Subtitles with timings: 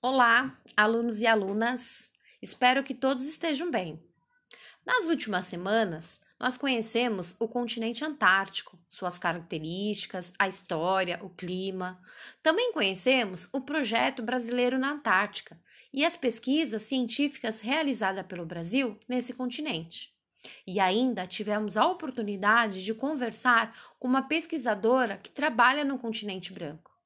[0.00, 2.12] Olá, alunos e alunas.
[2.40, 4.00] Espero que todos estejam bem.
[4.86, 12.00] Nas últimas semanas, nós conhecemos o continente antártico, suas características, a história, o clima.
[12.40, 15.60] Também conhecemos o projeto brasileiro na Antártica
[15.92, 20.14] e as pesquisas científicas realizadas pelo Brasil nesse continente.
[20.64, 26.96] E ainda tivemos a oportunidade de conversar com uma pesquisadora que trabalha no continente branco.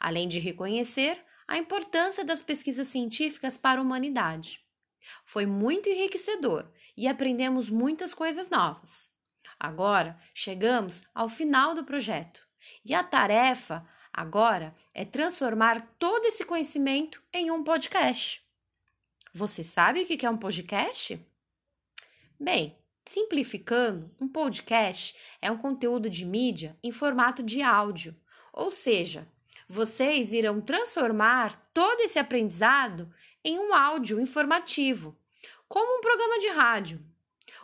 [0.00, 1.20] Além de reconhecer
[1.52, 4.64] a importância das pesquisas científicas para a humanidade.
[5.22, 6.66] Foi muito enriquecedor
[6.96, 9.10] e aprendemos muitas coisas novas.
[9.60, 12.42] Agora chegamos ao final do projeto
[12.82, 18.42] e a tarefa agora é transformar todo esse conhecimento em um podcast.
[19.34, 21.20] Você sabe o que é um podcast?
[22.40, 28.16] Bem, simplificando, um podcast é um conteúdo de mídia em formato de áudio,
[28.54, 29.30] ou seja,
[29.72, 33.10] vocês irão transformar todo esse aprendizado
[33.42, 35.16] em um áudio informativo,
[35.66, 37.02] como um programa de rádio.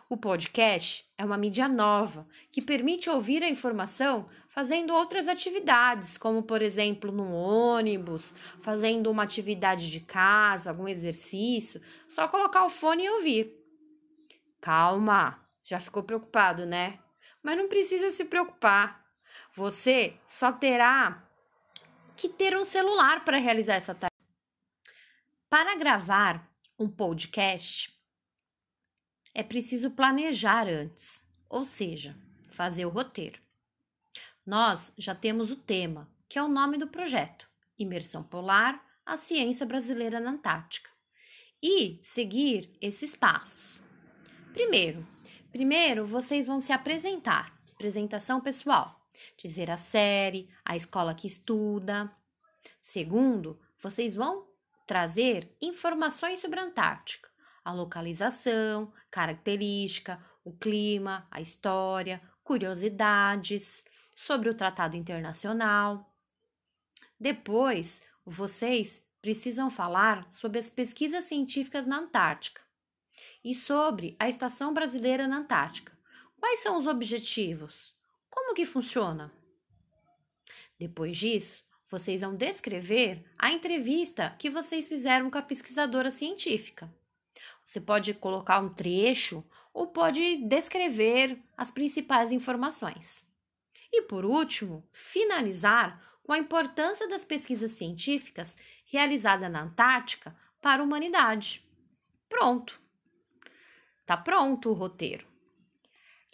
[0.08, 6.42] O podcast é uma mídia nova que permite ouvir a informação fazendo outras atividades, como
[6.42, 11.78] por exemplo no ônibus, fazendo uma atividade de casa, algum exercício,
[12.08, 13.54] só colocar o fone e ouvir.
[14.62, 17.00] Calma, já ficou preocupado, né?
[17.42, 19.04] Mas não precisa se preocupar.
[19.52, 21.27] Você só terá
[22.18, 24.08] que ter um celular para realizar essa tarefa.
[25.48, 27.96] Para gravar um podcast,
[29.32, 32.18] é preciso planejar antes, ou seja,
[32.50, 33.40] fazer o roteiro.
[34.44, 39.64] Nós já temos o tema, que é o nome do projeto: Imersão Polar, a Ciência
[39.64, 40.90] Brasileira na Antártica.
[41.62, 43.80] E seguir esses passos.
[44.52, 45.06] Primeiro,
[45.52, 48.98] primeiro vocês vão se apresentar, apresentação pessoal
[49.36, 52.10] dizer a série, a escola que estuda.
[52.80, 54.46] Segundo, vocês vão
[54.86, 57.28] trazer informações sobre a Antártica,
[57.64, 63.84] a localização, característica, o clima, a história, curiosidades
[64.16, 66.10] sobre o tratado internacional.
[67.20, 72.62] Depois, vocês precisam falar sobre as pesquisas científicas na Antártica
[73.44, 75.96] e sobre a Estação Brasileira na Antártica.
[76.38, 77.97] Quais são os objetivos?
[78.30, 79.32] Como que funciona?
[80.78, 86.92] Depois disso, vocês vão descrever a entrevista que vocês fizeram com a pesquisadora científica.
[87.64, 93.26] Você pode colocar um trecho ou pode descrever as principais informações.
[93.92, 100.84] E por último, finalizar com a importância das pesquisas científicas realizadas na Antártica para a
[100.84, 101.66] humanidade.
[102.28, 102.80] Pronto.
[104.04, 105.26] Tá pronto o roteiro.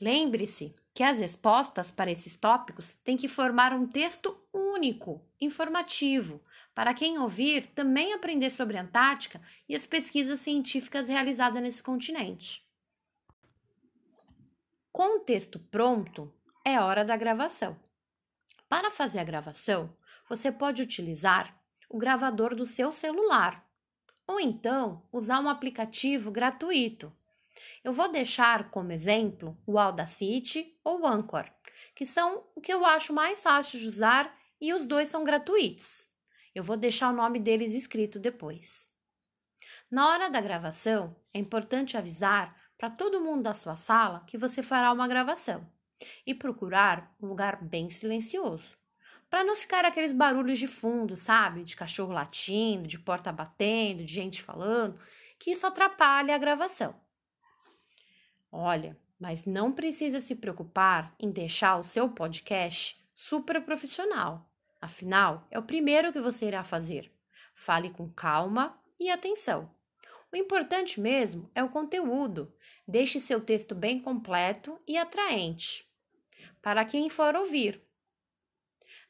[0.01, 6.41] Lembre-se que as respostas para esses tópicos têm que formar um texto único, informativo,
[6.73, 12.65] para quem ouvir também aprender sobre a Antártica e as pesquisas científicas realizadas nesse continente.
[14.93, 16.33] Com o texto pronto,
[16.65, 17.77] é hora da gravação.
[18.69, 19.97] Para fazer a gravação,
[20.29, 23.69] você pode utilizar o gravador do seu celular
[24.27, 27.13] ou então usar um aplicativo gratuito
[27.83, 31.45] eu vou deixar como exemplo o Audacity ou o Anchor,
[31.95, 36.09] que são o que eu acho mais fácil de usar e os dois são gratuitos.
[36.55, 38.87] Eu vou deixar o nome deles escrito depois.
[39.91, 44.63] Na hora da gravação, é importante avisar para todo mundo da sua sala que você
[44.63, 45.67] fará uma gravação
[46.27, 48.77] e procurar um lugar bem silencioso,
[49.31, 51.65] para não ficar aqueles barulhos de fundo, sabe?
[51.65, 54.99] De cachorro latindo, de porta batendo, de gente falando,
[55.39, 56.95] que isso atrapalha a gravação.
[58.57, 64.49] Olha, mas não precisa se preocupar em deixar o seu podcast super profissional.
[64.81, 67.13] Afinal, é o primeiro que você irá fazer.
[67.53, 69.69] Fale com calma e atenção.
[70.33, 72.55] O importante mesmo é o conteúdo.
[72.87, 75.85] Deixe seu texto bem completo e atraente
[76.63, 77.83] para quem for ouvir.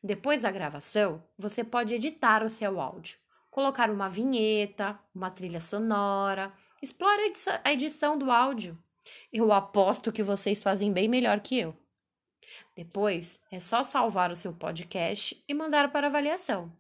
[0.03, 3.19] Depois da gravação, você pode editar o seu áudio,
[3.51, 6.47] colocar uma vinheta, uma trilha sonora,
[6.81, 7.31] explore
[7.63, 8.83] a edição do áudio
[9.33, 11.77] eu aposto que vocês fazem bem melhor que eu.
[12.77, 16.73] Depois é só salvar o seu podcast e mandar para avaliação.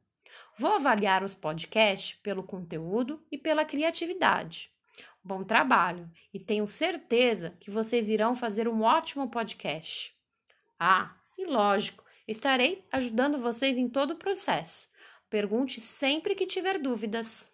[0.56, 4.71] Vou avaliar os podcasts pelo conteúdo e pela criatividade.
[5.23, 10.15] Bom trabalho e tenho certeza que vocês irão fazer um ótimo podcast.
[10.79, 14.88] Ah, e lógico, estarei ajudando vocês em todo o processo.
[15.31, 17.50] Pergunte sempre que tiver dúvidas.